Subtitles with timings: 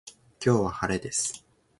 [0.43, 1.45] 今日は晴れです。